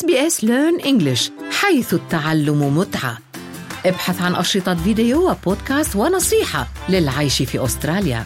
[0.00, 3.18] SBS Learn English حيث التعلم متعة.
[3.86, 8.24] ابحث عن أشرطة فيديو وبودكاست ونصيحة للعيش في أستراليا.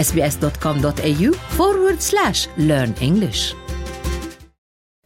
[0.00, 3.54] Sbs.com.au forward slash learn English.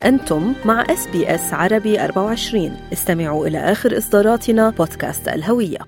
[0.04, 5.78] أنتم مع SBS عربي 24 استمعوا إلى آخر إصداراتنا بودكاست الهوية.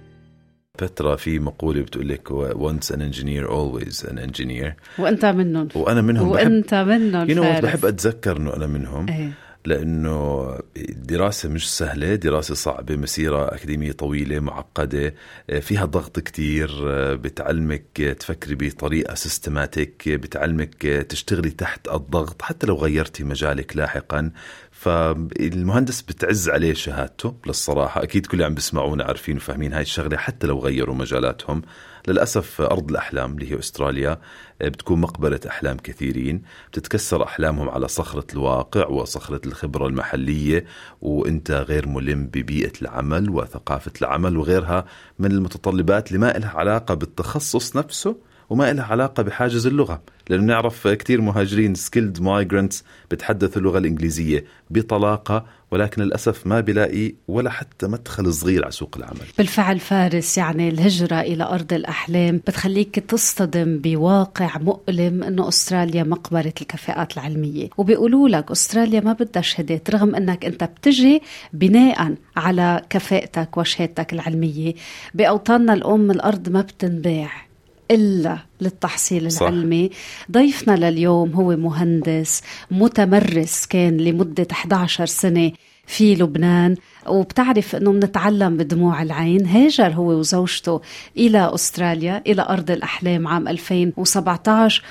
[0.78, 4.72] فترة في مقولة بتقول لك once an engineer always an engineer.
[4.98, 5.68] وأنت منهم.
[5.74, 6.28] وأنا منهم.
[6.28, 7.62] وأنت منهم you know.
[7.62, 9.08] بحب أتذكر إنه أنا منهم.
[9.08, 9.45] إيه.
[9.66, 15.14] لأنه الدراسة مش سهلة دراسة صعبة مسيرة أكاديمية طويلة معقدة
[15.60, 16.70] فيها ضغط كتير
[17.14, 24.30] بتعلمك تفكري بطريقة سيستماتيك بتعلمك تشتغلي تحت الضغط حتى لو غيرتي مجالك لاحقا.
[24.70, 28.02] فالمهندس بتعز عليه شهادته للصراحة.
[28.02, 31.62] أكيد كل اللي عم بيسمعونا عارفين وفاهمين هاي الشغلة حتى لو غيروا مجالاتهم.
[32.08, 34.18] للأسف أرض الأحلام اللي هي أستراليا
[34.60, 36.42] بتكون مقبرة أحلام كثيرين.
[36.72, 40.64] بتتكسر أحلامهم على صخرة الواقع وصخرة الخبرة المحلية
[41.00, 44.84] وأنت غير ملم ببيئة العمل وثقافة العمل وغيرها
[45.18, 48.16] من المتطلبات اللي ما لها علاقة بالتخصص نفسه
[48.50, 55.44] وما لها علاقة بحاجز اللغة لأنه نعرف كثير مهاجرين skilled migrants بتحدثوا اللغة الإنجليزية بطلاقة
[55.70, 59.20] ولكن للأسف ما بلاقي ولا حتى مدخل صغير على سوق العمل.
[59.38, 67.14] بالفعل فارس يعني الهجرة إلى أرض الأحلام بتخليك تصطدم بواقع مؤلم أنه أستراليا مقبرة الكفاءات
[67.14, 67.68] العلمية.
[67.76, 74.74] وبيقولوا لك أستراليا ما بدها شهادات رغم أنك أنت بتجي بناء على كفاءتك وشهادتك العلمية.
[75.14, 77.45] بأوطاننا الأم الأرض ما بتنباع.
[77.90, 79.42] إلا للتحصيل صح.
[79.42, 79.90] العلمي
[80.32, 85.52] ضيفنا لليوم هو مهندس متمرس كان لمدة 11 سنة
[85.86, 86.76] في لبنان
[87.06, 90.80] وبتعرف إنه بنتعلم بدموع العين هاجر هو وزوجته
[91.16, 94.82] إلى أستراليا إلى أرض الأحلام عام 2017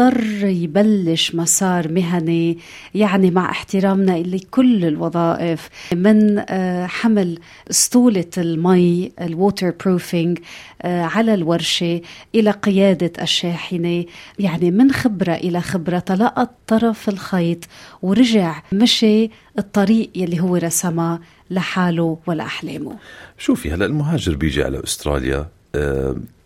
[0.00, 2.58] واضطر يبلش مسار مهني
[2.94, 7.38] يعني مع احترامنا لكل الوظائف من آه، حمل
[7.70, 10.38] سطولة المي ال waterproofing
[10.84, 12.00] على الورشة
[12.34, 14.04] إلى قيادة الشاحنة.
[14.38, 17.58] يعني من خبرة إلى خبرة تلقط طرف الخيط
[18.02, 22.96] ورجع مشي الطريق يلي هو رسمه لحاله ولأحلامه
[23.38, 25.61] شوفي هلا المهاجر بيجي على أستراليا آه،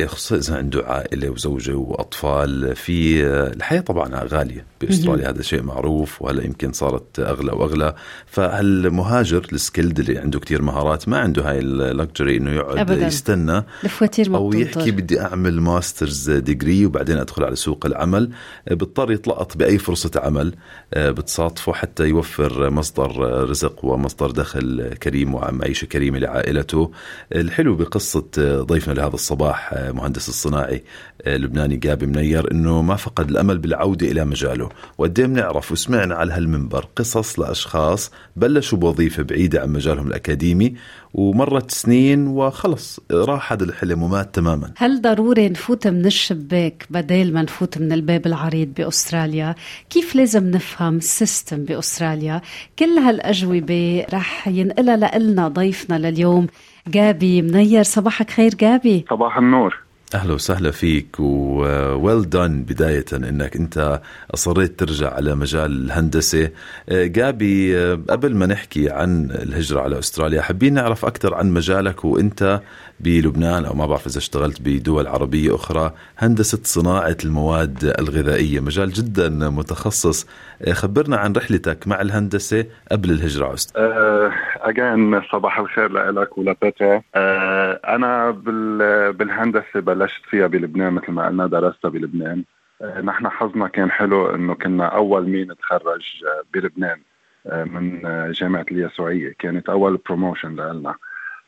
[0.06, 2.76] خصوصا اذا عنده عائلة وزوجة وأطفال.
[2.76, 4.66] في آه، الحياة طبعا غالية.
[4.80, 7.94] بأستراليا هذا شيء معروف وهلا يمكن صارت أغلى وأغلى.
[8.26, 13.06] فالمهاجر ال skilled اللي عنده كتير مهارات ما عنده هاي ال luxury إنه يقعد أبداً.
[13.06, 18.30] يستنى الفواتير أو يحكي بدي أعمل master's degree وبعدين أدخل على سوق العمل.
[18.68, 20.54] آه، بيضطر يتلقط بأي فرصة عمل.
[20.94, 23.10] آه، بتصادفه حتى يوفر مصدر
[23.50, 26.90] رزق ومصدر دخل كريم ومعيشه كريمة لعائلته.
[27.32, 28.26] الحلو بقصة
[28.62, 30.84] ضيفنا لهذا الصباح آه، مهندس الصناعي
[31.22, 34.68] آه، لبناني جابي منير إنه ما فقد الأمل بالعودة إلى مجاله.
[34.98, 40.74] وقد بنعرف وسمعنا على هالمنبر قصص لأشخاص بلشوا بوظيفة بعيدة عن مجالهم الأكاديمي
[41.14, 44.72] ومرت سنين وخلص راح هذا الحلم ومات تماما.
[44.76, 49.54] هل ضروري نفوت من الشباك بدل ما نفوت من الباب العريض بأستراليا؟
[49.90, 52.40] كيف لازم نفهم ال system بأستراليا؟
[52.78, 56.46] كل هالأجوبة رح ينقلها لنا ضيفنا لليوم
[56.88, 59.04] جابي منير صباحك خير جابي.
[59.10, 59.86] صباح النور.
[60.14, 64.00] أهلا وسهلا فيك و well done بداية إنك أنت
[64.34, 66.50] أصريت ترجع على مجال الهندسة.
[66.88, 72.04] آه، جابي آه، قبل ما نحكي عن الهجرة على أستراليا حابين نعرف أكثر عن مجالك
[72.04, 72.60] وأنت
[73.00, 79.28] بلبنان أو ما بعرف إذا اشتغلت بدول عربية أخرى هندسة صناعة المواد الغذائية مجال جدا
[79.50, 80.26] متخصص.
[80.62, 87.00] آه، خبرنا عن رحلتك مع الهندسة قبل الهجرة على استراليا اجين صباح الخير لك ولبيتي
[87.14, 92.44] أه أنا بال بالهندسة بلشت فيها بلبنان مثل ما قلنا درستها بلبنان.
[92.82, 96.98] أه نحن حظنا كان حلو إنه كنا أول مين تخرج آه، بلبنان
[97.46, 100.94] من آه، جامعة اليسوعيه كانت أول بروموشن لنا.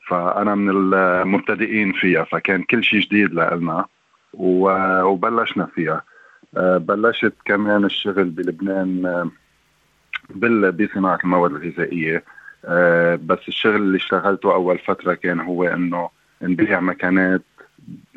[0.09, 3.85] فأنا من المبتدئين فيها فكان كل شيء جديد لنا
[4.35, 6.03] و- وبلشنا فيها.
[6.57, 9.31] أه بلشت كمان الشغل بلبنان آه،
[10.71, 12.25] بصناعة المواد الغذائية.
[12.65, 16.09] آه، بس الشغل اللي اشتغلته أول فترة كان هو إنه
[16.43, 17.43] نبيع مكانات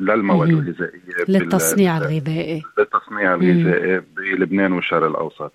[0.00, 0.48] للمواد.
[0.48, 2.62] الغذائية للتصنيع الغذائي.
[2.78, 5.52] للتصنيع الغذائي بلبنان والشرق الأوسط.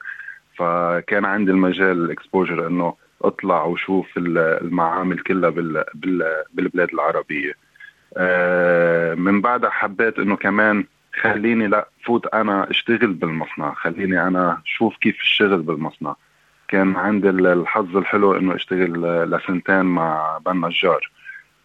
[0.58, 7.54] فكان عندي المجال الإكسبوجر إنه اطلع وشوف ال- المعامل كلها بال- بال- بالبلاد العربية.
[8.18, 10.86] آه، من بعدها حبيت إنه كمان
[11.22, 13.74] خليني لا فوت أنا أشتغل بالمصنع.
[13.74, 16.16] خليني أنا شوف كيف الشغل بالمصنع.
[16.68, 21.12] كان عندي ال- الحظ الحلو إنه أشتغل لسنتين مع بن نجار.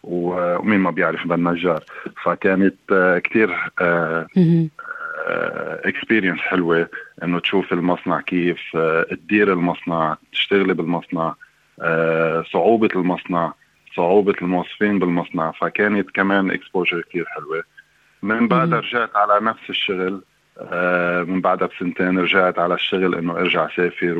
[0.03, 1.83] ومين ما بيعرف بن نجار.
[2.23, 4.27] فكانت آه، كتير آه،.
[5.85, 6.89] experience حلوة
[7.23, 8.77] إنه تشوف المصنع كيف
[9.09, 11.35] تدير المصنع تشتغلي بالمصنع
[12.51, 13.53] صعوبة المصنع
[13.95, 17.63] صعوبة الموظفين بالمصنع فكانت كمان اكسبوجر كثير حلوة.
[18.23, 20.21] من بعدها رجعت على نفس الشغل
[21.27, 24.15] من بعدها بسنتين رجعت على الشغل إنه أرجع سافر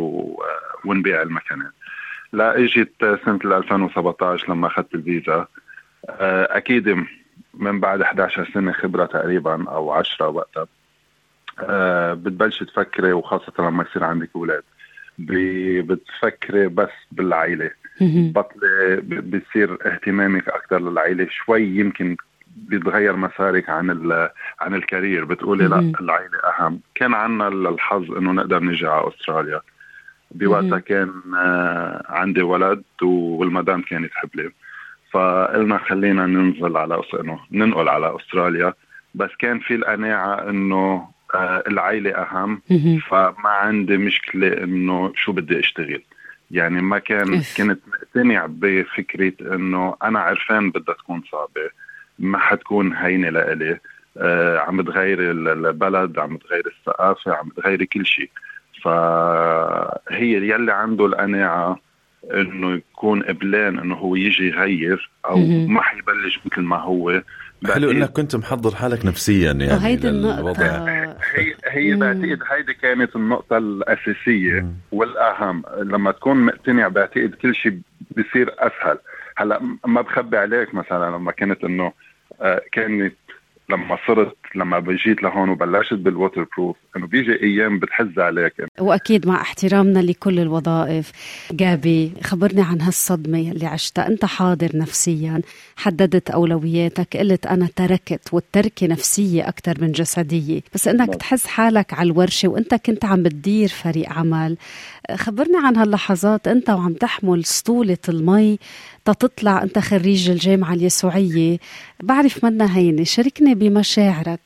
[0.86, 1.72] ونبيع المكنات
[2.34, 5.48] لا إجت سنة 2017 لما أخذت الفيزا.
[6.10, 7.06] أكيد
[7.54, 10.68] من بعد 11 سنة خبرة تقريبا أو 10 وقتها.
[12.14, 14.64] بتبلش تفكري وخاصة لما يصير عندك أولاد.
[15.20, 17.72] بتفكري بس بالعائله
[18.02, 22.16] بطلي بصير اهتمامك أكثر للعائله شوي يمكن
[22.56, 23.90] بيتغير مسارك عن
[24.62, 25.26] عن الكارير.
[25.26, 26.80] بتقولي لا العائله أهم.
[26.96, 29.62] كان عنا الحظ إنه نقدر نجي على أستراليا.
[30.32, 34.52] بوقتها كان آه، عندي ولد والمدام كانت حبلة.
[35.12, 38.74] فقلنا خلينا ننزل على إنه ننقل على أستراليا.
[39.16, 42.62] بس كان في القناعة إنه آه، العائلة أهم.
[43.10, 46.02] فما عندي مشكلة إنه شو بدي أشتغل.
[46.52, 51.70] يعني ما كان كنت مقتنع بفكرة إنه أنا عرفان بدها تكون صعبة.
[52.20, 53.80] ما حتكون هينة لإلي.
[54.18, 58.30] آه عم بتغير البلد عم بتغير الثقافة عم بتغير كل شيء.
[58.84, 61.80] فهي يلي عنده القناعة
[62.32, 65.38] إنه يكون قبلان إنه هو يجي يغير أو
[65.68, 67.22] ما حيبلش مثل ما هو.
[67.74, 70.86] حلو إنك كنت محضر حالك نفسيا يعني وهيدي النقطة.
[71.36, 74.74] هي هي بعتقد هيدي كانت النقطة الأساسية مم.
[74.92, 75.64] والأهم.
[75.78, 77.80] لما تكون مقتنع بعتقد كل شيء
[78.18, 78.98] بصير أسهل.
[79.38, 81.92] هلأ ما بخبي عليك مثلا لما كنت إنه
[82.42, 83.16] آه، كانت
[83.70, 88.54] لما صرت لما جيت لهون وبلشت بالووتر بروف إنه بيجي أيام بتحز عليك.
[88.80, 91.12] وأكيد مع احترامنا لكل الوظائف.
[91.52, 94.08] جابي خبرني عن هالصدمة اللي عشتها.
[94.08, 95.42] أنت حاضر نفسيا
[95.76, 100.62] حددت أولوياتك قلت أنا تركت والتركة نفسية أكثر من جسدية.
[100.74, 101.16] بس إنك.
[101.16, 104.58] تحس حالك على الورشه وأنت كنت عم بتدير فريق عمل.
[105.16, 106.48] خبرني عن هاللحظات.
[106.48, 108.60] أنت وعم تحمل سطولة المي
[109.06, 111.58] تطلع أنت خريج الجامعة اليسوعية.
[112.04, 113.04] بعرف منا هينة.
[113.04, 114.43] شاركني بمشاعرك.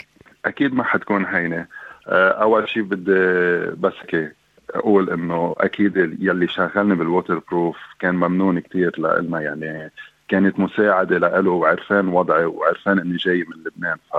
[0.47, 1.65] أكيد ما حتكون هينة.
[2.07, 3.11] آه، أول شيء بدي
[3.75, 4.29] بس كي
[4.69, 9.91] أقول إنه أكيد يلي شغلني بال waterproof كان ممنون كثير لنا يعني
[10.27, 13.97] كانت مساعدة له وعرفان وضعي وعرفان إني جاي من لبنان.
[14.13, 14.15] ف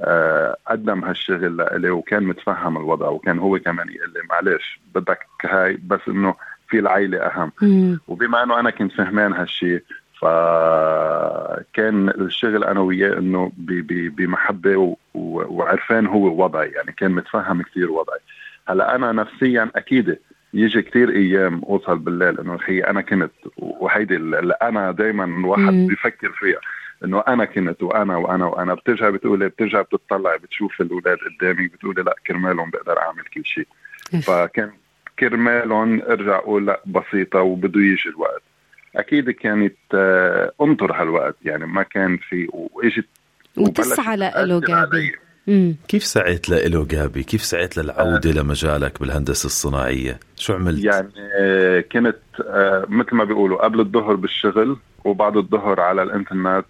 [0.00, 5.78] آه، قدم هالشغل لإلي وكان متفهم الوضع وكان هو كمان يقول لي معلش بدك هاي
[5.86, 6.34] بس إنه
[6.68, 7.52] في العائله أهم.
[8.08, 9.82] وبما إنه أنا كنت فهمان هالشيء
[10.20, 13.52] فكان الشغل أنا وياه إنه
[14.16, 18.18] بمحبة وعرفان هو وضعي يعني كان متفهم كثير وضعي.
[18.68, 20.18] هلا أنا نفسيا أكيد
[20.54, 26.30] يجي كثير أيام أوصل بالليل إنه هي أنا كنت وهيدي اللي أنا دائما الواحد بيفكر
[26.30, 26.60] فيها
[27.04, 32.14] إنه أنا كنت وأنا وأنا وأنا بترجع بتقولي بترجع بتطلع بتشوف الأولاد قدامك بتقولي لأ
[32.26, 33.66] كرمالهم بقدر أعمل كل شيء.
[34.22, 34.70] فكان
[35.18, 38.42] كرمالهم ارجع أقول لأ بسيطة وبده يجي الوقت.
[38.96, 43.06] أكيد كانت آه، انطر هالوقت يعني ما كان في وإجت
[43.56, 45.12] وتسعى له جابي
[45.88, 48.32] كيف سعيت له جابي؟ كيف سعيت للعودة آه.
[48.32, 54.76] لمجالك بالهندسة الصناعية؟ شو عملت؟ يعني آه، كنت آه، مثل ما بيقولوا قبل الظهر بالشغل
[55.04, 56.66] وبعد الظهر على الإنترنت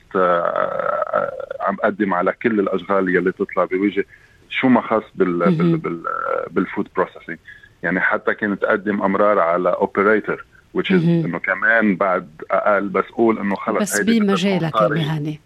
[1.61, 4.05] عم أقدم على كل الأشغال يلي تطلع بوجه
[4.51, 6.03] شو ما بال بال بال
[6.51, 7.39] بال food processing
[7.83, 10.45] يعني حتى كنت أقدم أمرار على operator
[10.77, 15.41] which is إنه كمان بعد أقل بس قول إنه خلص بس بمجالك المهني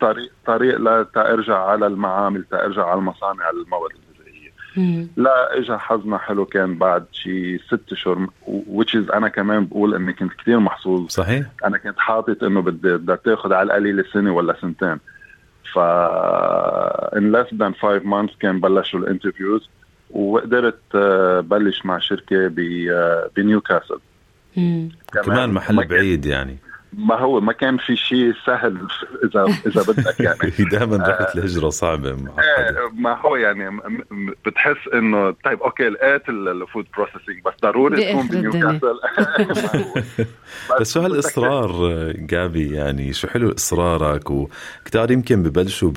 [0.00, 5.06] طريق طريق لترجع على المعامل ترجع على المصانع المواد الغذائية.
[5.16, 10.12] لا اجى حظنا حلو كان بعد شي ست اشهر which is أنا كمان بقول إني
[10.12, 11.08] كنت كثير محظوظ.
[11.08, 11.46] صحيح.
[11.64, 14.98] أنا كنت حاطط إنه بدي بدها تاخذ على القليله سنة ولا سنتين.
[15.74, 15.78] ف
[17.18, 19.68] in less than five months كان بلشوا الانترفيوز
[20.10, 22.52] وقدرت آه، بلش مع شركة
[22.90, 23.98] آه، بنيوكاسل.
[25.12, 26.58] كمان محل بعيد يعني.
[26.92, 28.88] ما هو ما كان في شيء سهل
[29.24, 30.50] اذا إذا بدك يعني.
[30.72, 33.80] دائما رحلة الهجرة صعبة معقده ما هو يعني
[34.46, 39.00] بتحس إنه طيب okay لقيت ال food processing بس ضروري تكون بنيوكاسل.
[40.80, 41.72] بس شو هالإصرار
[42.16, 45.92] جابي؟ يعني شو حلو إصرارك؟ وكتار يمكن ببلشوا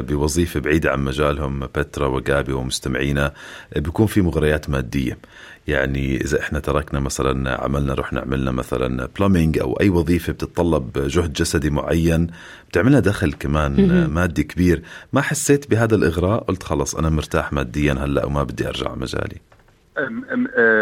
[0.00, 3.32] بوظيفة بعيدة عن مجالهم بترا وجابي ومستمعينا
[3.76, 5.18] بيكون في مغريات مادية.
[5.68, 11.32] يعني إذا إحنا تركنا مثلا عملنا رحنا عملنا مثلا بلومينج أو أي وظيفة بتتطلب جهد
[11.32, 12.26] جسدي معين
[12.68, 14.82] بتعملها دخل كمان مادي كبير.
[15.12, 19.40] ما حسيت بهذا الإغراء؟ قلت خلص أنا مرتاح ماديا هلأ وما بدي أرجع مجالي.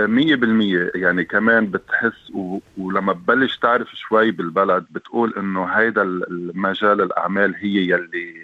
[0.07, 0.93] مية بالمية.
[0.95, 2.59] يعني كمان بتحس و...
[2.79, 8.35] ولما تبلش تعرف شوي بالبلد بتقول إنه هيدا المجال الأعمال هي يلي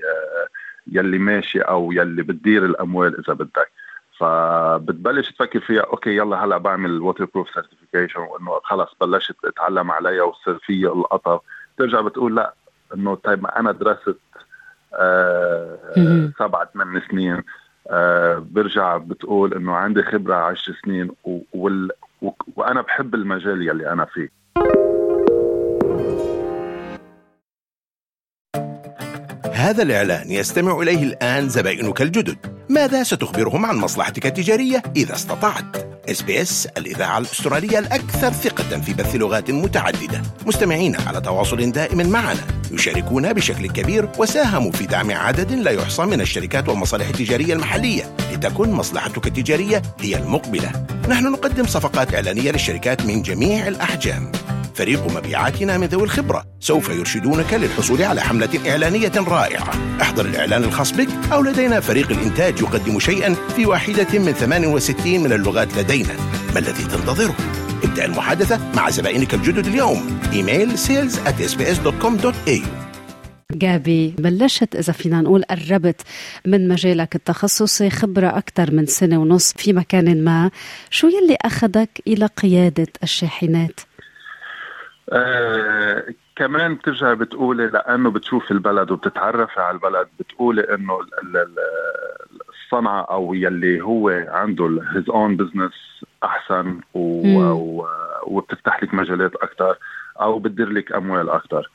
[0.93, 3.71] يلي ماشي أو يلي بتدير الأموال إذا بدك.
[4.21, 10.59] فبتبلش تفكر فيها okay يلا هلأ بعمل waterproof certification وإنه خلص بلشت أتعلم عليها وصير
[10.59, 11.39] في القطع
[11.79, 12.55] ترجع بتقول لأ
[12.95, 14.17] إنه طيب ما أنا درست
[14.95, 17.43] آه سبعة ثمان سنين.
[17.91, 21.11] آه برجع بتقول إنه عندي خبرة عشر سنين
[21.53, 21.91] وال
[22.57, 24.40] وأنا بحب المجال يلي أنا فيه.
[29.61, 32.37] هذا الإعلان يستمع إليه الآن زبائنك الجدد
[32.69, 35.77] ماذا ستخبرهم عن مصلحتك التجارية إذا استطعت؟
[36.11, 42.41] SBS الإذاعة الأسترالية الأكثر ثقة في بث لغات متعددة مستمعين على تواصل دائم معنا
[42.71, 48.71] يشاركون بشكل كبير وساهموا في دعم عدد لا يحصى من الشركات والمصالح التجارية المحلية لتكن
[48.71, 54.33] مصلحتك التجارية هي المقبلة نحن نقدم صفقات إعلانية للشركات من جميع الأحجام
[54.81, 56.45] فريق مبيعاتنا من ذوي الخبرة.
[56.61, 59.71] سوف يرشدونك للحصول على حملة إعلانية رائعة.
[60.03, 65.33] احضر الإعلان الخاص بك أو لدينا فريق الإنتاج يقدم شيئا في واحدة من 68 من
[65.33, 66.17] اللغات لدينا.
[66.55, 67.35] ما الذي تنتظره؟
[67.85, 70.21] ابدأ المحادثة مع زبائنك الجدد اليوم.
[70.33, 72.61] إيميل sales at sbs.com.au
[73.53, 76.01] جابي بلشت إذا فينا نقول قربت
[76.47, 80.51] من مجالك التخصصي خبرة أكثر من سنة ونص في مكان ما.
[80.91, 83.81] شو يلي أخذك إلى قيادة الشاحنات؟
[85.13, 86.05] آه
[86.37, 90.99] كمان بترجع بتقولي لأنه بتشوف البلد وبتتعرفي على البلد بتقولي إنه
[92.51, 95.73] الصنعة أو يلي هو عنده his own business
[96.25, 97.85] أحسن و...
[98.27, 99.77] وبتفتح لك مجالات أكثر
[100.21, 101.71] أو بتدير لك أموال أكثر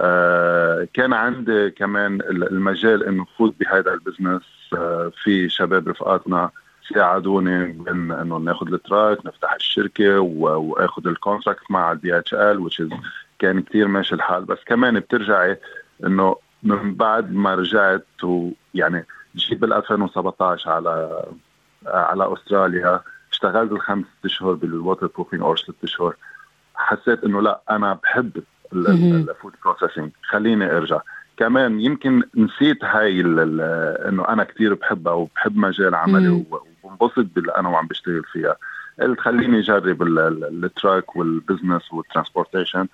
[0.00, 4.42] آه كان عندي كمان المجال إنه فوت بهذا ال business
[4.76, 6.50] آه في شباب رفقاتنا
[6.94, 12.86] ساعدوني بان أنه ناخذ ال truck نفتح الشركة واخذ ال contract مع ال DHL which
[12.86, 12.94] is
[13.38, 14.44] كان كثير ماشي الحال.
[14.44, 15.58] بس كمان بترجعي
[16.06, 19.06] إنه من بعد ما رجعت ويعني
[19.36, 21.24] جيت بال 2017 على
[21.86, 23.00] على أستراليا
[23.32, 26.16] اشتغلت الخمس أشهر بال waterproofing or ست أشهر.
[26.74, 28.42] حسيت إنه لا أنا بحب
[28.72, 31.00] ال food processing خليني أرجع.
[31.36, 36.44] كمان يمكن نسيت هاي إنه أنا كثير بحبها وبحب مجال عملي
[36.90, 38.56] وبنبسط باللي أنا وعم بشتغل فيها.
[39.00, 42.86] قلت خليني أجرب ال truck وال business وال transportation.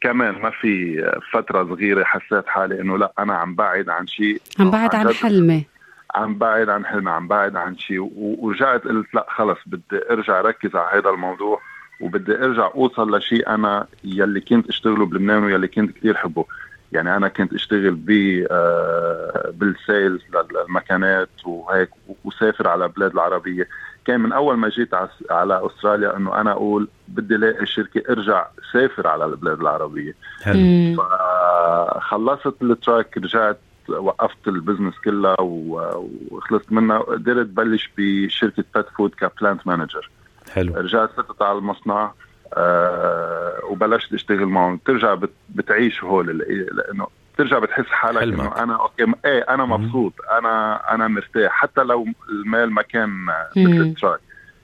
[0.00, 1.02] كمان ما في
[1.32, 4.40] فترة صغيرة حسيت حالي إنه لا أنا عم بعد عن شيء.
[4.60, 5.66] عم بعد عن حلمي
[6.14, 8.12] عم بعد عن حلمي عم بعد عن شيء.
[8.16, 11.60] ورجعت قلت لا خلص بدي أرجع ركز على هذا الموضوع
[12.00, 16.44] وبدي أرجع أوصل لشيء أنا يلي كنت أشتغله بلبنان ويلي كنت كثير حبه.
[16.92, 18.10] يعني أنا كنت أشتغل ب
[18.50, 21.90] آه، بال sales للمكانات وهيك
[22.24, 23.68] وسافر على بلاد العربية.
[24.04, 24.94] كان من أول ما جيت
[25.30, 30.14] على أستراليا إنه أنا أقول بدي ألاقي شركة أرجع سافر على البلاد العربية.
[30.42, 30.96] حلو.
[30.96, 39.14] فخلصت ال truck رجعت وقفت ال business كلها وخلصت منها قدرت بلش بشركة pet food
[39.14, 40.10] ك plant manager
[40.50, 40.74] حلو.
[40.74, 42.12] رجعت فتت على المصنع.
[42.54, 44.76] آه وبلشت اشتغل معهم.
[44.76, 46.38] بترجع بت بتعيش هول
[46.72, 51.52] لأنه بترجع بتحس حالك إنه أنا okay إيه أنا مبسوط أنا أنا مرتاح.
[51.52, 53.10] حتى لو المال ما كان
[53.56, 54.20] مثل ال truck.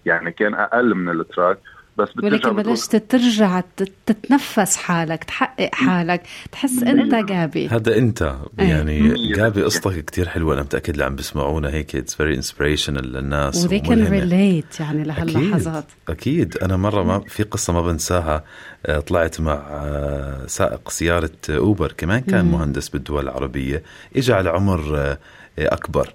[0.07, 1.59] يعني كان أقل من ال truck.
[1.99, 3.63] بس ولكن بلشت ترجع
[4.07, 6.23] تتنفس حالك تحقق حالك.
[6.53, 7.69] تحس أنت جابي.
[7.69, 8.37] هذا أنت.
[8.61, 8.69] إيه.
[8.69, 13.65] يعني جابي قصتك كتير حلوة أنا متأكد اللي عم بسمعونا هيك it's very inspirational للناس
[13.65, 15.85] and they can ريليت يعني لهاللحظات.
[16.09, 16.43] أكيد.
[16.49, 16.63] أكيد.
[16.63, 18.45] أنا مرة ما في قصة ما بنساها.
[18.87, 21.93] آه، طلعت مع آه، سائق سيارة أوبر.
[21.93, 23.83] كمان كان مهندس بالدول العربية.
[24.17, 25.19] اجى على عمر آه،
[25.59, 26.15] أكبر.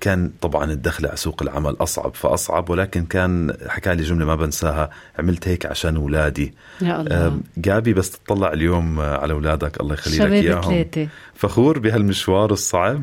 [0.00, 4.90] كان طبعا الدخل على سوق العمل أصعب فأصعب ولكن كان حكى لي جملة ما بنساها
[5.18, 6.54] عملت هيك عشان أولادي.
[6.80, 7.40] يا الله.
[7.56, 11.08] جابي بس تطلع اليوم على أولادك الله يخلي لك إياهم.
[11.34, 13.02] فخور بهالمشوار الصعب؟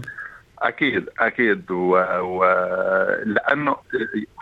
[0.60, 1.72] أكيد أكيد.
[1.72, 1.98] و...
[3.26, 3.76] لأنه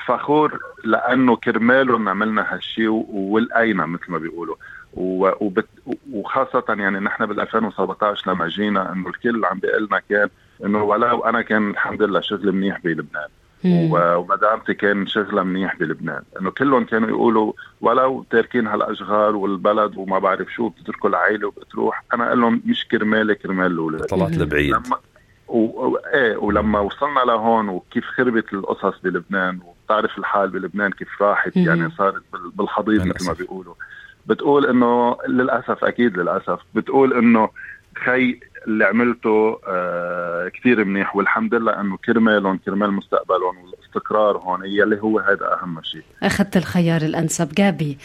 [0.08, 4.56] فخور لأنه كرمالهم عملنا هالشيء ولقينا مثل ما بيقولوا.
[4.94, 5.68] وبت...
[6.12, 10.30] وخاصة يعني نحن بال 2017 لما جينا إنه الكل عم بيقول لنا كان
[10.66, 13.28] إنه ولو أنا كان الحمد لله شغل منيح بلبنان.
[13.66, 16.22] ومدامتي كان شغلها منيح بلبنان.
[16.42, 22.04] إنه كلهم كانوا يقولوا ولو تاركين هالأشغال والبلد وما بعرف شو بتتركوا العائله وبتروح.
[22.14, 24.02] أنا أقول لهم مش كرمالي كرمال الأولاد.
[24.02, 24.70] طلعت لبعيد.
[24.70, 24.98] لما
[25.48, 25.98] و...
[25.98, 32.24] إيه ولما وصلنا لهون وكيف خربت القصص بلبنان وبتعرف الحال بلبنان كيف راحت يعني صارت
[32.56, 33.74] بالحضيض مثل ما بيقولوا.
[34.26, 37.50] بتقول إنه للأسف أكيد للأسف بتقول إنه
[38.06, 45.02] خي اللي عملته آه كثير منيح والحمد لله إنه كرمالهم كرمال مستقبلهم والاستقرار هون يلي
[45.02, 47.54] هو هذا أهم شيء أخذت الخيار الأنسب.
[47.54, 47.98] جابي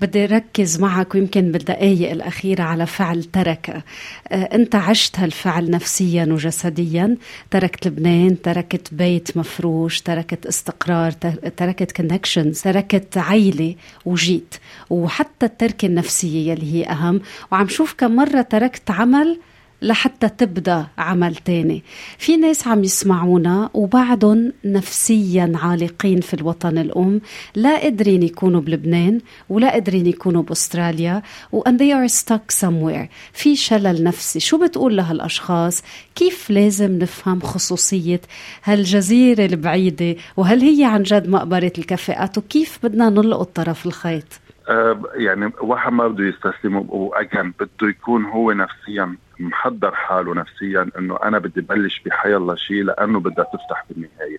[0.00, 3.82] بدي ركز معك ويمكن بالدقائق الأخيرة على فعل ترك.
[4.28, 7.16] آه أنت عشت هالفعل نفسيا وجسديا
[7.50, 11.10] تركت لبنان تركت بيت مفروش تركت استقرار
[11.56, 14.54] تركت connections تركت عيلة وجيت.
[14.90, 17.20] وحتى التركة النفسية يلي هي أهم.
[17.52, 19.38] وعم شوف كم مرة تركت عمل
[19.82, 21.82] لحتى تبدأ عمل تاني.
[22.18, 27.20] في ناس عم يسمعونا وبعدهم نفسيا عالقين في الوطن الأم.
[27.54, 31.22] لا قادرين يكونوا بلبنان ولا قادرين يكونوا بأستراليا
[31.68, 33.08] and they are stuck somewhere.
[33.32, 34.40] في شلل نفسي.
[34.40, 35.82] شو بتقول لهالأشخاص؟
[36.14, 38.20] كيف لازم نفهم خصوصية
[38.64, 45.52] هالجزيرة البعيدة؟ وهل هي عن جد مقبرة الكفاءات؟ وكيف بدنا نلقط طرف الخيط؟ أه يعني
[45.60, 51.60] واحد ما بده يستسلم واجان بده يكون هو نفسيا محضر حاله نفسيا إنه أنا بدي
[51.60, 54.38] بلش بحي الله شيء لأنه بدها تفتح بالنهاية.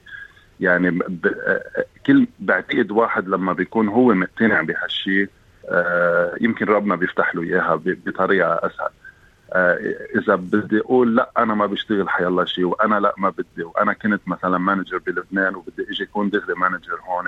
[0.60, 1.28] يعني ب...
[2.06, 5.30] كل بعتقد واحد لما بيكون هو مقتنع بهالشيء
[5.70, 8.90] آه يمكن ربنا بيفتح له إياها بطريقة أسهل.
[9.54, 9.80] آه
[10.16, 13.64] إذا بدي أقول لا أنا ما بشتغل حي الله شيء وأنا لا ما بدي.
[13.64, 17.26] وأنا كنت مثلا manager بلبنان وبدي إجي اكون دغري manager هون.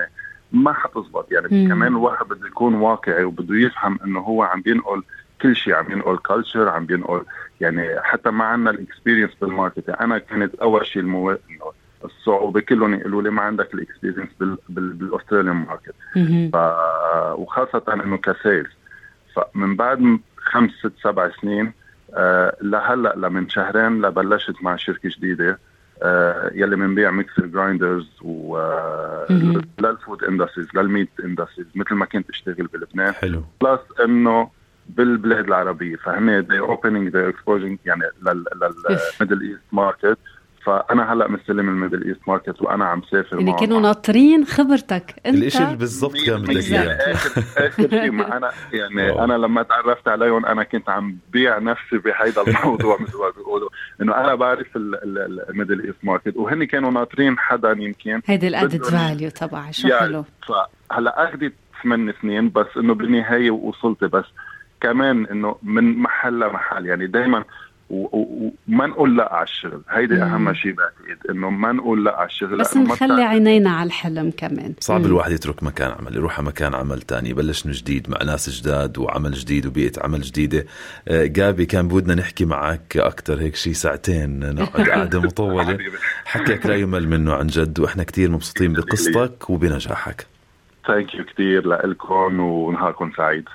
[0.51, 1.31] ما حتزبط.
[1.31, 1.69] يعني مم.
[1.69, 5.03] كمان الواحد بده يكون واقعي وبده يفهم إنه هو عم بينقل
[5.41, 7.21] كل شيء عم ينقل culture عم بينقل
[7.61, 11.37] يعني حتى ما عندنا ال experience بال marketing أنا كانت أول شيء المو...
[12.05, 14.57] الصعوبة كلهم يقولوا لي ما عندك ال experience بال...
[14.69, 14.93] بال...
[14.93, 15.95] بال Australian market
[16.53, 16.55] ف...
[17.39, 18.69] وخاصة إنه ك sales.
[19.35, 21.73] فمن بعد خمس ست سبع سنين
[22.13, 25.59] آه لهلأ لمن شهرين لبلشت مع شركة جديدة
[26.03, 28.57] آه يلي بنبيع mixer grinders و
[29.79, 33.13] لل food industries لل meat industries مثل ما كنت أشتغل بلبنان.
[33.13, 33.43] حلو.
[33.61, 34.49] plus إنه
[34.97, 40.17] بالبلاد العربية فهن they opening their exposing يعني لل Middle East market
[40.65, 45.15] فأنا هلأ مستلم ال Middle East market وأنا عم سافر يعني كانوا ناطرين خبرتك.
[45.25, 47.13] أنت؟ الشيء اللي بالضبط كان بدك إياه.
[47.13, 51.97] آخر آخر شيء ما أنا يعني أنا لما تعرفت عليهم أنا كنت عم بيع نفسي
[51.97, 52.97] بهيدا الموضوع.
[53.01, 53.69] مثل ما بيقولوا
[54.01, 58.21] انه أنا بعرف ال Middle East market وهن كانوا ناطرين حدا يمكن.
[58.25, 64.03] هيدي ال added value تبعها شو حلو؟ فهلأ أخذت ثمان سنين بس إنه بالنهاية وصلت
[64.03, 64.25] بس
[64.81, 67.43] كمان إنه من محل لمحل يعني دائما
[67.89, 70.21] وما نقول لا على الشغل هيدي مم.
[70.21, 74.73] أهم شيء بعتقد إنه ما نقول لا على الشغل بس نخلي عينينا على الحلم كمان.
[74.79, 75.05] صعب مم.
[75.05, 78.97] الواحد يترك مكان عمل يروح على مكان عمل تاني يبلش من جديد مع ناس جداد
[78.97, 80.65] وعمل جديد وبيئة عمل جديدة.
[81.07, 85.77] آه جابي كان بودنا نحكي معك أكثر هيك شيء ساعتين نقعد قعده مطولة.
[86.25, 90.30] حكيك لا يمل منه عن جد وإحنا كثير مبسوطين بقصتك وبنجاحك.
[90.91, 93.45] ثانك يو كثير لكم ونهاركم سعيد.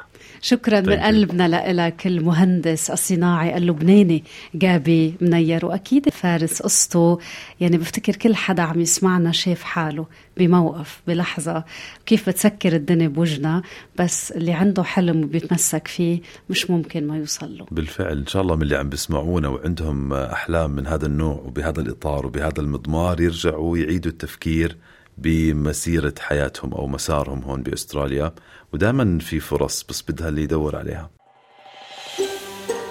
[0.42, 5.66] شكرا من قلبنا لك المهندس الصناعي اللبناني جابي منير.
[5.66, 7.18] وأكيد فارس قصته
[7.60, 11.64] يعني بفتكر كل حدا عم يسمعنا شاف حاله بموقف بلحظة
[12.06, 13.62] كيف بتسكر الدنيا بوجنا
[13.98, 16.20] بس اللي عنده حلم وبيتمسك فيه
[16.50, 17.66] مش ممكن ما يوصل له.
[17.70, 22.26] بالفعل إن شاء الله من اللي عم بيسمعونا وعندهم أحلام من هذا النوع وبهذا الإطار
[22.26, 24.76] وبهذا المضمار يرجعوا يعيدوا التفكير.
[25.16, 28.32] بمسيرة حياتهم أو مسارهم هون بأستراليا
[28.72, 31.10] ودائما في فرص بس بدها اللي يدور عليها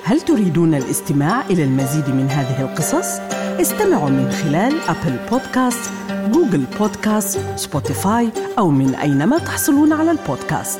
[0.03, 3.19] هل تريدون الاستماع إلى المزيد من هذه القصص؟
[3.61, 10.79] استمعوا من خلال Apple Podcast، Google Podcast، Spotify أو من أينما تحصلون على البودكاست